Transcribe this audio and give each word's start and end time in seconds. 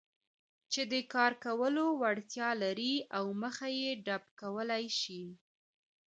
چې 0.71 0.81
د 0.91 0.93
کار 1.13 1.31
کولو 1.45 1.85
وړتیا 2.01 2.49
لري 2.63 2.93
او 3.17 3.25
مخه 3.43 3.67
يې 3.79 3.89
ډب 4.05 4.23
کولای 4.41 4.85
شي. 4.99 5.23